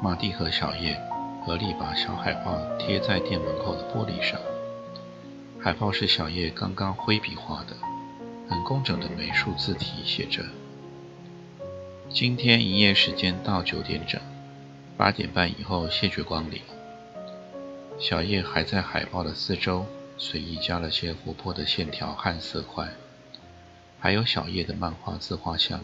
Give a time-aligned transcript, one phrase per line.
[0.00, 0.96] 马蒂和小叶
[1.44, 4.40] 合力把小海报贴在店门口的玻璃上。
[5.60, 7.74] 海报是小叶刚刚挥笔画的，
[8.48, 10.44] 很工整的美术字体，写着
[12.08, 14.20] ：“今天营业时间到九点整，
[14.96, 16.62] 八点半以后谢绝光临。”
[17.98, 19.84] 小叶还在海报的四周
[20.16, 22.86] 随意加了些活泼的线条和色块，
[23.98, 25.80] 还有小叶的漫画自画像，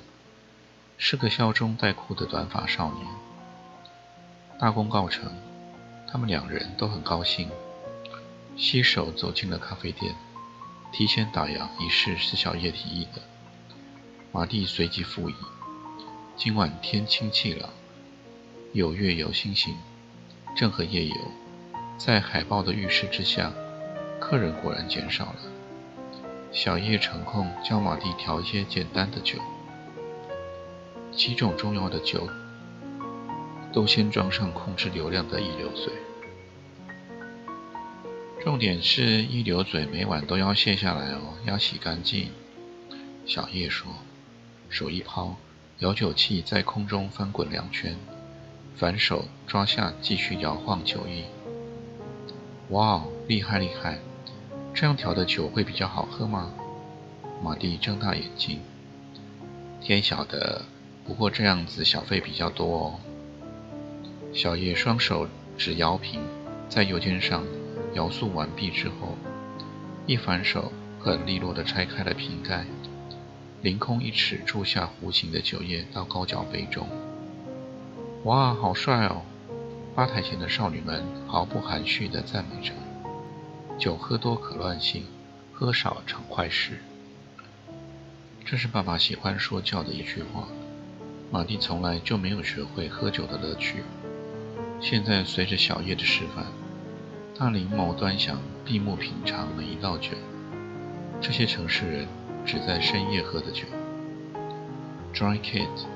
[0.96, 3.06] 是个笑中带哭的短发少年。
[4.56, 5.32] 大功告成，
[6.06, 7.50] 他们两人都很高兴，
[8.56, 10.14] 携手走进了咖啡店，
[10.92, 13.20] 提前打烊一事是小叶提议的，
[14.30, 15.34] 马蒂随即附议。
[16.36, 17.68] 今晚天清气朗，
[18.72, 19.76] 有月有星星，
[20.56, 21.16] 正合夜游。
[21.98, 23.52] 在海报的预示之下，
[24.20, 25.36] 客人果然减少了。
[26.52, 29.38] 小叶成空教马蒂调一些简单的酒，
[31.12, 32.28] 几种重要的酒。
[33.74, 35.92] 都先装上控制流量的一流嘴，
[38.40, 42.30] 重点是一流嘴每晚都要卸下来哦，要洗干净。
[43.26, 43.90] 小叶说，
[44.68, 45.34] 手一抛，
[45.80, 47.96] 摇酒器在空中翻滚两圈，
[48.76, 51.24] 反手抓下继续摇晃酒液。
[52.68, 53.98] 哇哦，厉害厉害！
[54.72, 56.54] 这样调的酒会比较好喝吗？
[57.42, 58.60] 马蒂睁大眼睛，
[59.80, 60.62] 天晓得，
[61.04, 63.00] 不过这样子小费比较多哦。
[64.34, 66.20] 小叶双手指摇瓶，
[66.68, 67.44] 在油煎上
[67.94, 69.16] 摇塑完毕之后，
[70.06, 72.64] 一反手很利落地拆开了瓶盖，
[73.62, 76.88] 凌空一尺注下弧形的酒液到高脚杯中。
[78.24, 79.22] 哇，好帅哦！
[79.94, 82.72] 吧台前的少女们毫不含蓄地赞美着。
[83.78, 85.04] 酒喝多可乱性，
[85.52, 86.80] 喝少成坏事。
[88.44, 90.48] 这是爸爸喜欢说教的一句话。
[91.30, 93.84] 马蒂从来就没有学会喝酒的乐趣。
[94.84, 96.44] 现在随着小叶的示范，
[97.34, 100.10] 他临摹端详、闭目品尝每一道酒。
[101.22, 102.06] 这些城市人
[102.44, 103.62] 只在深夜喝的酒。
[105.14, 105.86] Dry Kit，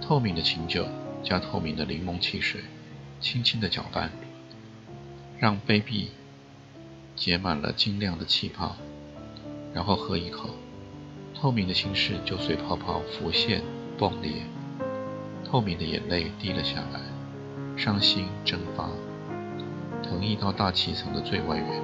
[0.00, 0.84] 透明的清酒
[1.22, 2.62] 加透明的柠檬汽水，
[3.20, 4.10] 轻轻的搅拌，
[5.38, 6.10] 让杯壁
[7.14, 8.74] 结满了晶亮的气泡，
[9.72, 10.50] 然后喝一口，
[11.36, 13.62] 透明的心事就随泡泡浮现、
[13.96, 14.42] 迸裂，
[15.44, 17.11] 透明的眼泪滴了下来。
[17.76, 18.88] 伤心蒸发，
[20.02, 21.82] 腾溢到大气层的最外缘，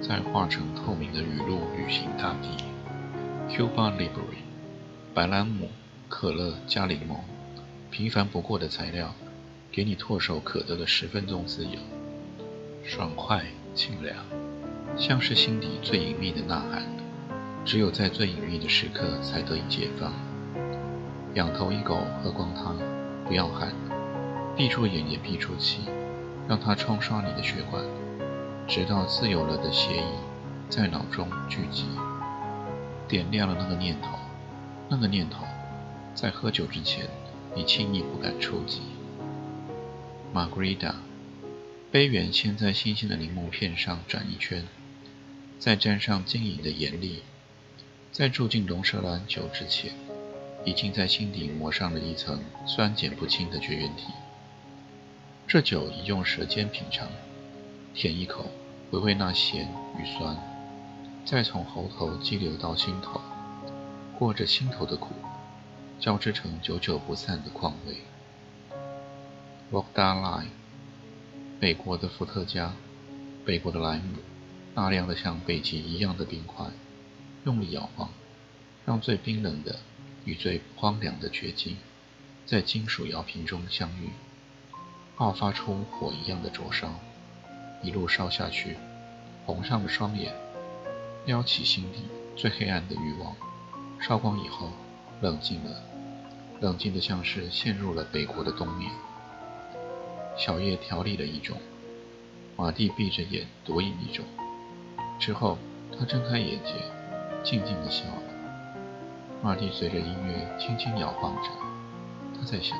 [0.00, 2.64] 再化成透明的雨露旅行大地。
[3.48, 4.38] Cuba Libre，
[5.12, 5.68] 白兰姆、
[6.08, 7.18] 可乐加柠檬，
[7.90, 9.12] 平凡不过的材料，
[9.70, 11.78] 给你唾手可得的十分钟自由，
[12.84, 14.16] 爽快清凉，
[14.96, 16.82] 像是心底最隐秘的呐喊，
[17.64, 20.12] 只有在最隐秘的时刻才得以解放。
[21.34, 22.76] 仰头一口喝光汤，
[23.26, 23.72] 不要喊。
[24.56, 25.80] 闭住眼也闭住气，
[26.48, 27.84] 让它冲刷你的血管，
[28.66, 31.84] 直到自由了的血意在脑中聚集，
[33.06, 34.16] 点亮了那个念头。
[34.88, 35.44] 那个念头，
[36.14, 37.06] 在喝酒之前，
[37.54, 38.80] 你轻易不敢触及。
[40.32, 40.94] Margarita，
[41.90, 44.64] 杯缘先在新鲜的柠檬片上转一圈，
[45.58, 47.22] 再沾上晶莹的盐粒，
[48.10, 49.92] 在注进龙舌兰酒之前，
[50.64, 54.04] 已经在心底抹上了一层酸碱不清的绝缘体。
[55.48, 57.08] 这酒已用舌尖品尝，
[57.94, 58.46] 舔一口，
[58.90, 60.36] 回味那咸与酸，
[61.24, 63.20] 再从喉头激流到心头，
[64.18, 65.14] 过着心头的苦，
[66.00, 67.98] 交织成久久不散的况味。
[69.70, 70.48] Vodka Lime，
[71.60, 72.72] 美国的伏特加，
[73.44, 74.16] 北国的莱姆，
[74.74, 76.66] 大量的像北极一样的冰块，
[77.44, 78.10] 用力摇晃，
[78.84, 79.78] 让最冰冷的
[80.24, 81.76] 与最荒凉的绝境，
[82.44, 84.10] 在金属摇瓶中相遇。
[85.16, 86.90] 爆发出火一样的灼烧，
[87.82, 88.76] 一路烧下去，
[89.46, 90.34] 红上了双眼，
[91.24, 92.02] 撩起心底
[92.36, 93.34] 最黑暗的欲望。
[93.98, 94.68] 烧光以后，
[95.22, 95.82] 冷静了，
[96.60, 98.90] 冷静的像是陷入了北国的冬眠。
[100.36, 101.56] 小叶调理了一种，
[102.54, 104.22] 马蒂闭着眼夺饮一种，
[105.18, 105.56] 之后
[105.98, 106.74] 他睁开眼睛，
[107.42, 108.22] 静静的笑了。
[109.42, 111.48] 马蒂随着音乐轻轻摇晃着，
[112.38, 112.76] 他在想：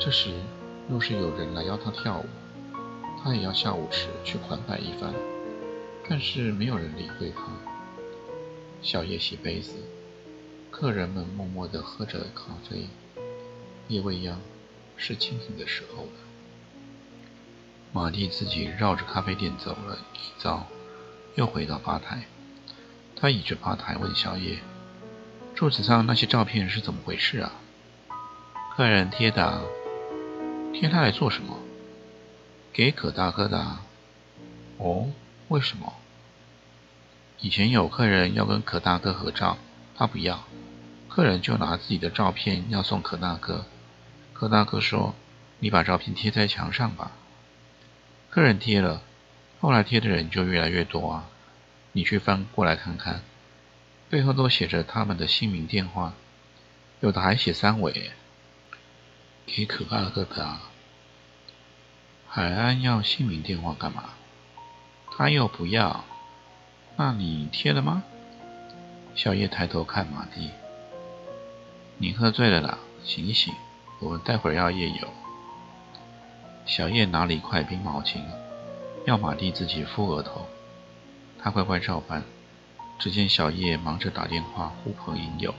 [0.00, 0.34] 这时
[0.88, 2.26] 若是有人来邀他跳舞，
[3.22, 5.12] 他也要下舞池去款摆一番。
[6.08, 7.42] 但是没有人理会他。
[8.82, 9.72] 小叶洗杯子，
[10.70, 12.86] 客人们默默地喝着咖啡。
[13.88, 14.40] 夜未央，
[14.96, 16.10] 是清醒的时候了。
[17.92, 20.66] 马蒂自己绕着咖啡店走了一遭，
[21.34, 22.22] 又回到吧台。
[23.16, 24.58] 他倚着吧台问小叶
[25.56, 27.52] ：“桌子上那些照片是怎么回事啊？”
[28.76, 29.60] 客人贴的。
[30.78, 31.58] 贴他来做什么？
[32.70, 33.58] 给可大哥的。
[33.58, 33.86] 啊
[34.76, 35.10] 哦。
[35.48, 35.94] 为什么？
[37.40, 39.56] 以前有客人要跟可大哥合照，
[39.94, 40.44] 他不要，
[41.08, 43.64] 客人就拿自己的照片要送可大哥。
[44.34, 45.14] 可大哥说
[45.60, 47.12] ：“你把照片贴在墙上吧。”
[48.28, 49.00] 客人贴了，
[49.60, 51.30] 后来贴的人就越来越多啊！
[51.92, 53.22] 你去翻过来看看，
[54.10, 56.12] 背后都写着他们的姓名、电话，
[57.00, 58.10] 有的还写三尾。
[59.46, 60.70] 给可怕的哥的啊！
[62.28, 64.10] 海安要姓名、电话干嘛？
[65.16, 66.04] 他又不要，
[66.96, 68.02] 那你贴了吗？
[69.14, 70.50] 小叶抬头看马蒂，
[71.96, 73.54] 你喝醉了啦，醒醒，
[74.00, 75.08] 我们待会儿要夜游。
[76.66, 78.20] 小叶拿了一块冰毛巾，
[79.06, 80.46] 要马蒂自己敷额头，
[81.38, 82.24] 他乖乖照办。
[82.98, 85.54] 只见小叶忙着打电话呼朋引友，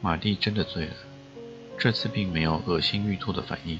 [0.00, 0.94] 马蒂真的醉了，
[1.78, 3.78] 这次并没有恶心欲吐的反应，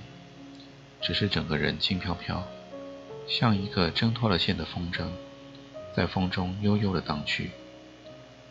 [1.00, 2.42] 只是整个人轻飘飘。
[3.26, 5.06] 像一个挣脱了线的风筝，
[5.96, 7.52] 在风中悠悠地荡去，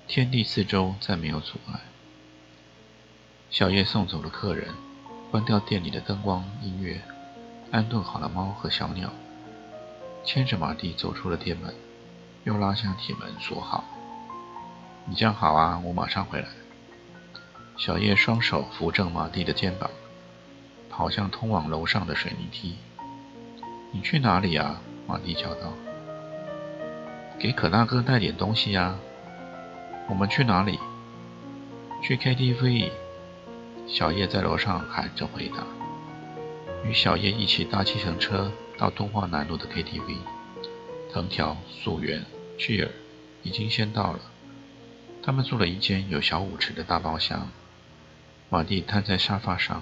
[0.07, 1.79] 天地四周再没有阻碍。
[3.51, 4.69] 小叶送走了客人，
[5.29, 6.99] 关掉店里的灯光音乐，
[7.69, 9.11] 安顿好了猫和小鸟，
[10.25, 11.71] 牵着马蒂走出了店门，
[12.45, 13.83] 又拉下铁门锁好。
[15.05, 16.47] 你这样好啊，我马上回来。
[17.75, 19.89] 小叶双手扶正马蒂的肩膀，
[20.89, 22.77] 跑向通往楼上的水泥梯。
[23.91, 24.77] 你去哪里呀？
[25.07, 25.73] 马蒂叫道。
[27.39, 28.95] 给可大哥带点东西呀。
[30.07, 30.79] 我们去哪里？
[32.01, 32.91] 去 KTV。
[33.87, 35.63] 小叶在楼上喊着回答。
[36.85, 40.17] 与小叶一起搭计程车到东华南路的 KTV。
[41.11, 42.23] 藤条、素媛、
[42.57, 42.89] 巨儿
[43.41, 44.19] 已经先到了。
[45.21, 47.49] 他们住了一间有小舞池的大包厢。
[48.53, 49.81] 马蒂瘫在沙发上，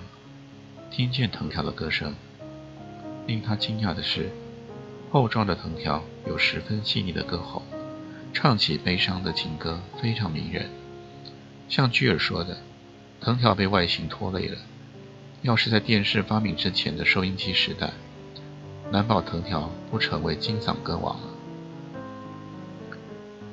[0.90, 2.16] 听见藤条的歌声。
[3.28, 4.32] 令他惊讶的是，
[5.12, 7.64] 厚重的藤条有十分细腻的歌喉，
[8.32, 10.70] 唱起悲伤的情歌非常迷人。
[11.68, 12.60] 像巨尔说的，
[13.20, 14.58] 藤条被外形拖累了。
[15.42, 17.92] 要是在电视发明之前的收音机时代，
[18.90, 21.28] 难保藤条不成为金嗓歌王了。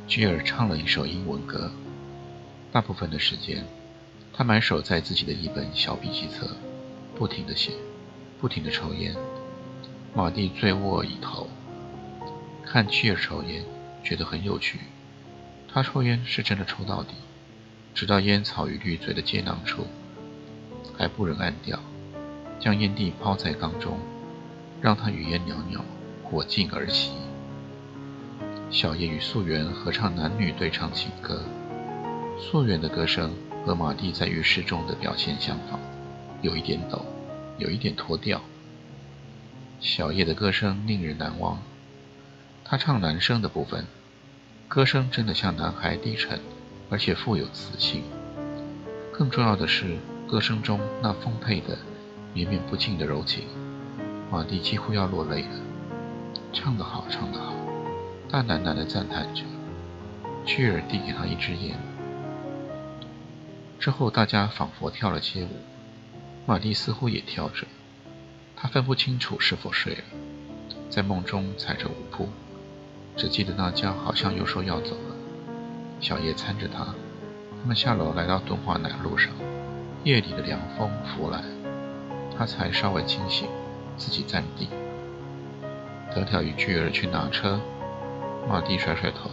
[0.06, 1.73] 巨尔唱了一首英文歌，
[2.71, 3.64] 大部分的时间，
[4.38, 6.49] 他埋首在自己的一本小笔记册，
[7.17, 7.73] 不停地写，
[8.40, 9.12] 不停地抽烟。
[10.14, 11.49] 马蒂醉卧倚头，
[12.64, 13.64] 看妻儿抽烟，
[14.05, 14.79] 觉得很有趣。
[15.67, 17.14] 他抽烟是真的抽到底，
[17.96, 19.88] 直到烟草与绿嘴的接囊处，
[20.96, 21.76] 还不忍按掉，
[22.61, 23.99] 将烟蒂抛在缸中，
[24.81, 25.85] 让它与烟袅袅，
[26.23, 27.08] 火尽而熄。
[28.70, 31.42] 小叶与素媛合唱男女对唱情歌，
[32.38, 33.33] 素媛的歌声
[33.65, 35.79] 和马蒂在浴室中的表现相仿，
[36.43, 37.05] 有一点抖，
[37.59, 38.41] 有一点脱调。
[39.81, 41.59] 小叶的歌声令人难忘，
[42.65, 43.85] 他唱男声的部分，
[44.67, 46.41] 歌声真的像男孩低沉，
[46.91, 48.03] 而且富有磁性。
[49.12, 49.97] 更重要的是，
[50.27, 51.79] 歌声中那丰沛的、
[52.33, 53.45] 绵绵不尽的柔情，
[54.31, 55.61] 马蒂几乎要落泪了。
[56.53, 57.53] 唱得好，唱得好，
[58.31, 59.43] 他喃喃地赞叹着。
[60.47, 61.79] 屈尔递给他一支烟，
[63.78, 65.49] 之后大家仿佛跳了街舞，
[66.47, 67.66] 马蒂似乎也跳着。
[68.56, 70.02] 他分不清楚是否睡了，
[70.90, 72.28] 在梦中踩着舞步，
[73.16, 75.14] 只记得那家好像又说要走了。
[76.00, 79.32] 小叶搀着他，他们下楼来到敦化南路上，
[80.02, 81.40] 夜里的凉风拂来，
[82.37, 83.47] 他才稍微清醒，
[83.97, 84.68] 自己站定。
[86.12, 87.61] 藤条与巨儿去拿车，
[88.49, 89.30] 马蒂甩甩头，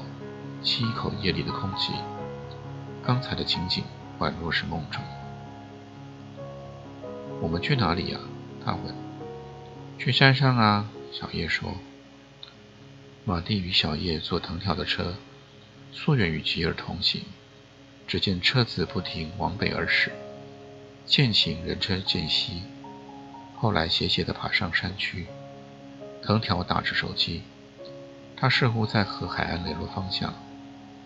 [0.62, 1.94] 吸一口夜里的空气，
[3.04, 3.84] 刚才的情景
[4.20, 5.04] 宛若是梦中。
[7.42, 8.20] 我们去哪里呀？
[8.64, 8.96] 他问。
[9.98, 11.76] 去山上啊，小叶说。
[13.24, 15.16] 马蒂与小叶坐藤条的车，
[15.92, 17.24] 素远与吉尔同行。
[18.08, 20.12] 只见车子不停往北而驶，
[21.08, 22.62] 渐行人车渐稀。
[23.56, 25.26] 后来斜斜地爬上山区，
[26.22, 27.42] 藤条打着手机，
[28.38, 30.32] 他似乎在和海岸联络方向，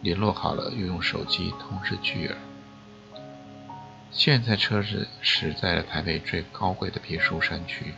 [0.01, 2.35] 联络好了又用手机通知巨儿。
[4.11, 7.93] 现在车子驶在了台北最高贵的别墅山区，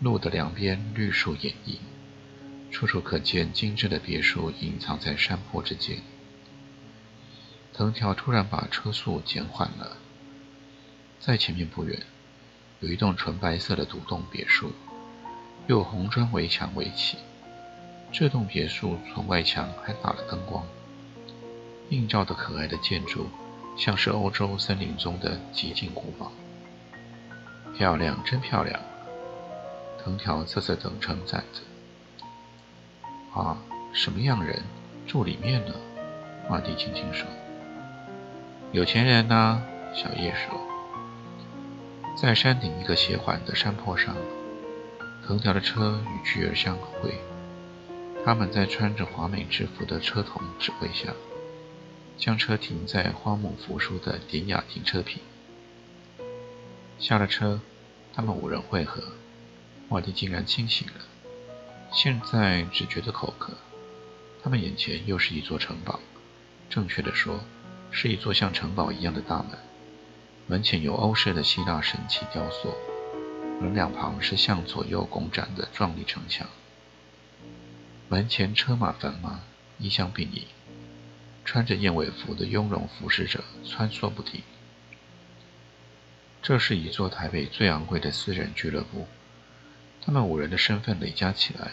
[0.00, 1.78] 路的两边绿树掩映，
[2.70, 5.98] 处处可见精致的别墅隐藏在山坡之间。
[7.74, 9.98] 藤条突然把车速减缓了，
[11.20, 12.00] 在前面不远，
[12.80, 14.72] 有一栋纯白色的独栋别墅，
[15.66, 17.18] 用红砖围墙围起。
[18.10, 20.66] 这栋别墅从外墙还打了灯光，
[21.90, 23.28] 映照的可爱的建筑，
[23.76, 26.32] 像是欧洲森林中的极尽古堡。
[27.76, 28.80] 漂亮，真漂亮！
[30.02, 31.60] 藤条瑟瑟等称赞着。
[33.38, 33.58] 啊，
[33.92, 34.62] 什么样人
[35.06, 35.74] 住里面呢？
[36.48, 37.26] 马蒂轻轻说。
[38.72, 39.62] 有钱人呢？
[39.94, 40.58] 小叶说。
[42.16, 44.16] 在山顶一个斜缓的山坡上，
[45.26, 47.20] 藤条的车与巨儿相会。
[48.24, 51.12] 他们在穿着华美制服的车童指挥下，
[52.18, 55.20] 将车停在花木扶疏的典雅停车坪。
[56.98, 57.60] 下了车，
[58.14, 59.02] 他们五人会合。
[59.90, 61.04] 瓦迪竟然清醒了，
[61.92, 63.52] 现在只觉得口渴。
[64.42, 66.00] 他们眼前又是一座城堡，
[66.68, 67.40] 正确的说，
[67.90, 69.58] 是一座像城堡一样的大门。
[70.48, 72.74] 门前有欧式的希腊神奇雕塑，
[73.60, 76.48] 门两旁是向左右拱展的壮丽城墙。
[78.08, 79.40] 门前车马繁忙，
[79.78, 80.44] 衣香鬓影，
[81.46, 84.42] 穿着燕尾服的雍容服侍者穿梭不停。
[86.42, 89.06] 这是一座台北最昂贵的私人俱乐部，
[90.02, 91.70] 他们五人的身份累加起来，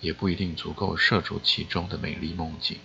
[0.00, 2.78] 也不一定足够涉足其中的美丽梦境。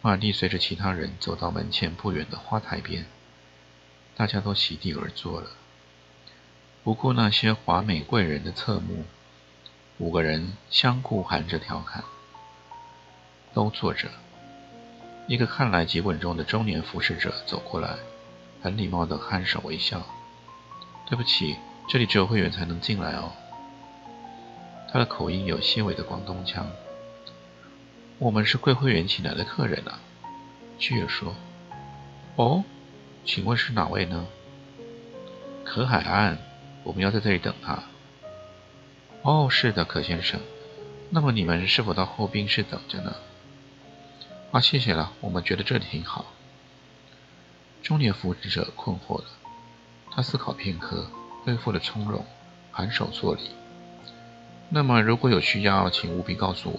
[0.00, 3.06] 玛蒂随着其他人走到门前不远的花台边，
[4.16, 5.50] 大家都席地而坐了，
[6.82, 9.04] 不顾那些华美贵人的侧目。
[9.98, 12.02] 五个人相顾含着调侃，
[13.52, 14.10] 都坐着。
[15.26, 17.96] 一个看来极稳重的中年服侍者走过来，
[18.62, 20.02] 很礼貌地颔首微笑。
[21.06, 21.56] 对不起，
[21.88, 23.32] 这里只有会员才能进来哦。
[24.92, 26.66] 他的口音有些微的广东腔。
[28.18, 29.98] 我们是贵会员请来的客人啊。
[30.78, 31.34] 巨儿说
[32.36, 32.62] ：“哦，
[33.24, 34.26] 请问是哪位呢？”
[35.64, 36.38] 可海岸，
[36.82, 37.82] 我们要在这里等他。
[39.22, 40.38] 哦，是的，可先生。
[41.10, 43.14] 那么你们是否到后宾室等着呢？
[44.54, 46.26] 啊，谢谢了，我们觉得这里挺好。
[47.82, 49.24] 中年服侍者困惑了，
[50.12, 51.10] 他思考片刻，
[51.42, 52.24] 恢复了从容，
[52.72, 53.50] 颔首作礼。
[54.68, 56.78] 那么如果有需要，请务必告诉我。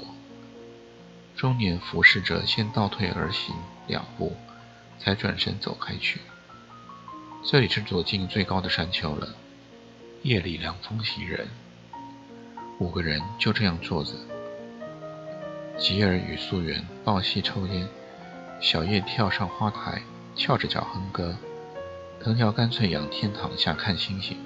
[1.35, 3.53] 中年服侍者先倒退而行
[3.87, 4.37] 两步，
[4.97, 6.21] 才转身走开去。
[7.43, 9.35] 这里是左近最高的山丘了，
[10.23, 11.49] 夜里凉风袭人。
[12.79, 14.13] 五个人就这样坐着，
[15.77, 17.85] 吉尔与素媛抱膝抽烟，
[18.61, 20.01] 小叶跳上花台，
[20.33, 21.35] 翘着脚哼歌，
[22.21, 24.37] 藤条干脆仰天躺下看星星。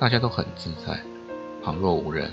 [0.00, 0.98] 大家都很自在，
[1.62, 2.32] 旁若无人。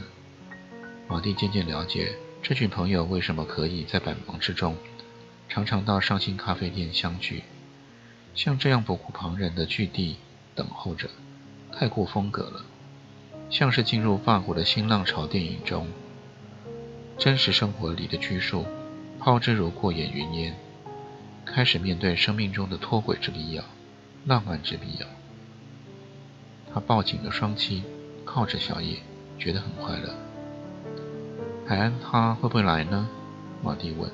[1.10, 4.77] 马蒂渐渐了解这群朋友为什么可以在百忙之中，
[5.50, 7.43] 常常到上星咖啡店相聚，
[8.33, 10.15] 像这样不顾旁人的聚地
[10.55, 11.10] 等候着，
[11.74, 12.63] 太过风格了。
[13.50, 15.88] 像是进入法国的新浪潮电影中，
[17.21, 18.65] 真实生活里的拘束
[19.19, 20.55] 抛之如过眼云烟，
[21.45, 23.63] 开始面对生命中的脱轨之必要、
[24.25, 25.05] 浪漫之必要。
[26.73, 27.83] 他抱紧了双膝，
[28.25, 28.97] 靠着小野，
[29.37, 30.15] 觉得很快乐。
[31.67, 33.07] 海安他会不会来呢？
[33.63, 34.09] 马蒂问。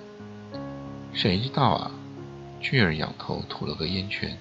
[1.14, 1.92] 谁知道啊？
[2.60, 4.38] 巨儿仰头吐了个烟圈。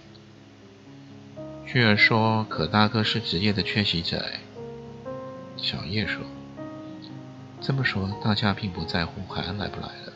[1.64, 4.26] 巨儿说：“可大哥是职业的缺席者。”。
[5.56, 6.24] 小叶说
[7.60, 10.12] ：“这么说，大家并不在乎海安来不来了。”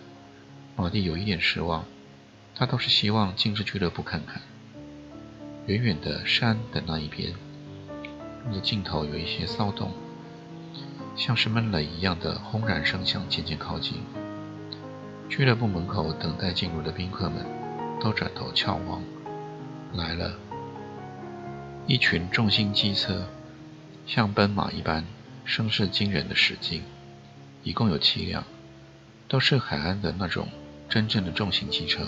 [0.77, 1.85] 马蒂有一点失望，
[2.55, 4.41] 他倒是希望进这俱乐部看看。
[5.67, 7.33] 远远的山的那一边，
[8.47, 9.93] 路的尽头有一些骚动，
[11.17, 13.99] 像是闷雷一样的轰然声响渐渐靠近。
[15.29, 17.45] 俱乐部门口等待进入的宾客们
[18.01, 19.03] 都转头眺望，
[19.95, 20.33] 来了，
[21.87, 23.27] 一群重型机车，
[24.07, 25.05] 像奔马一般。
[25.43, 26.83] 声势惊人的驶进，
[27.63, 28.45] 一共有七辆，
[29.29, 30.49] 都是海安的那种
[30.89, 32.03] 真正的重型汽车。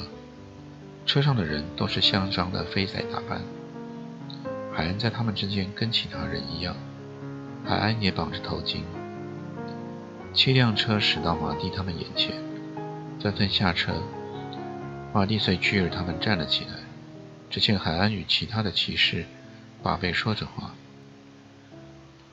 [1.04, 3.42] 车上的人都是香樟的飞仔打扮，
[4.72, 6.76] 海安在他们之间跟其他人一样，
[7.64, 8.82] 海安也绑着头巾。
[10.32, 12.34] 七辆车驶到马蒂他们眼前，
[13.20, 13.92] 纷纷下车。
[15.12, 16.70] 马蒂随巨儿他们站了起来，
[17.50, 19.26] 只见海安与其他的骑士
[19.82, 20.74] 把背说着话。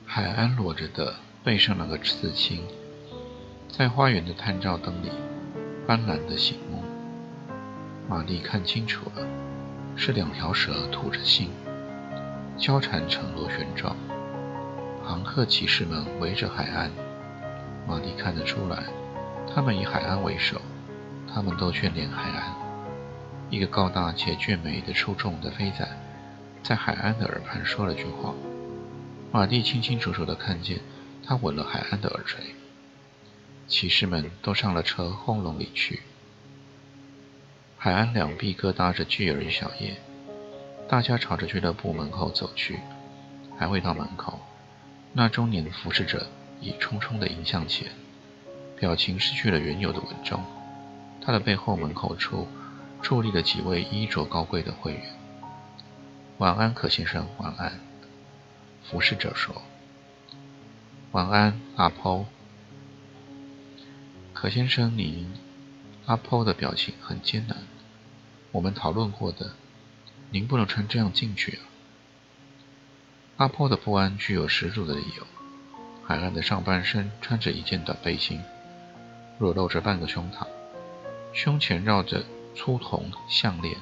[0.06, 2.62] 海安裸着的背上那个刺青，
[3.72, 5.10] 在花园的探照灯里
[5.86, 6.82] 斑斓的醒目。
[8.08, 9.26] 玛丽看清楚了，
[9.96, 11.48] 是两条蛇吐着信，
[12.58, 13.96] 交缠成螺旋状。
[15.04, 16.90] 航客骑士们围着海岸，
[17.86, 18.84] 玛蒂看得出来，
[19.54, 20.60] 他们以海岸为首，
[21.32, 22.54] 他们都眷恋海岸。
[23.48, 25.88] 一个高大且俊美的出众的飞仔，
[26.62, 28.34] 在海岸的耳畔说了句话。
[29.32, 30.80] 玛蒂清清楚楚地看见，
[31.24, 32.44] 他吻了海岸的耳垂。
[33.70, 36.02] 骑士们都上了车，轰隆离去。
[37.78, 39.96] 海岸两壁各搭着巨儿与小叶，
[40.88, 42.80] 大家朝着俱乐部门口走去。
[43.56, 44.40] 还未到门口，
[45.12, 46.26] 那中年的服侍者
[46.60, 47.88] 已匆匆地迎向前，
[48.76, 50.42] 表情失去了原有的稳重。
[51.22, 52.46] 他的背后门口处。
[53.02, 55.02] 伫立了几位衣着高贵的会员。
[56.36, 57.26] 晚安，可先生。
[57.38, 57.80] 晚安，
[58.84, 59.62] 服侍者说。
[61.12, 62.26] 晚安，阿婆。
[64.40, 65.30] 可先生，您……
[66.06, 67.58] 阿波的表情很艰难。
[68.52, 69.50] 我们讨论过的，
[70.30, 71.68] 您不能穿这样进去啊。
[73.36, 75.26] 阿波的不安具有十足的理由。
[76.06, 78.40] 海岸的上半身穿着一件短背心，
[79.38, 80.46] 裸露着半个胸膛，
[81.34, 82.24] 胸前绕着。
[82.56, 83.76] 粗铜项链，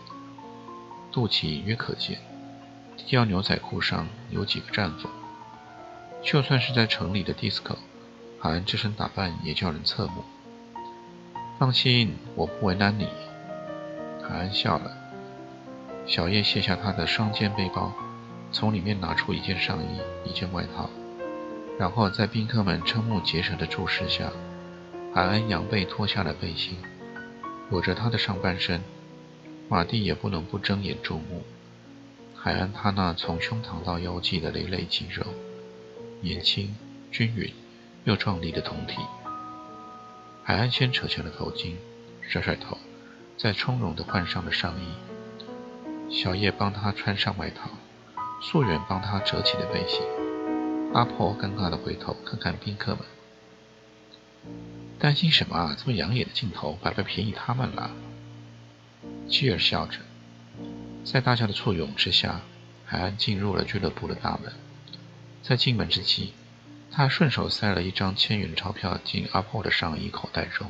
[1.13, 2.19] 肚脐隐约可见。
[2.97, 5.11] 低腰牛仔裤上有几个战缝。
[6.21, 7.79] 就算是在城里的迪斯科，
[8.41, 10.25] 海岸这身打扮也叫人侧目。
[11.59, 13.09] 放心，我不为难你。
[14.23, 14.97] 海恩笑了。
[16.07, 17.93] 小叶卸下他的双肩背包，
[18.53, 20.89] 从里面拿出一件上衣、一件外套，
[21.77, 24.31] 然后在宾客们瞠目结舌的注视下，
[25.13, 26.79] 海恩仰背脱下了背心。
[27.71, 28.81] 裸着他的上半身，
[29.69, 31.43] 马蒂也不能不睁眼注目。
[32.37, 35.25] 海安他那从胸膛到腰际的累累肌肉，
[36.21, 36.73] 年轻、
[37.11, 37.53] 均匀
[38.05, 39.01] 又壮丽的酮体。
[40.49, 41.75] 海岸先扯下了头巾，
[42.23, 42.79] 甩甩头，
[43.37, 46.11] 再从容地换上了上衣。
[46.11, 47.69] 小叶帮他穿上外套，
[48.41, 50.01] 素媛帮他折起了背心。
[50.95, 53.05] 阿婆尴尬地回头看看宾客们。
[54.99, 55.77] 担心什么啊？
[55.79, 57.91] 这么养眼的镜头，白白便宜他们了。
[59.29, 59.99] 基尔笑着，
[61.05, 62.41] 在大家的簇拥之下，
[62.87, 64.51] 海岸进入了俱乐部的大门。
[65.43, 66.33] 在进门之际，
[66.99, 70.69] 他顺手塞了一张千元钞票进阿婆的上衣口袋中。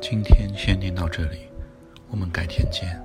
[0.00, 1.40] 今天先念到这里，
[2.08, 2.98] 我们改天见。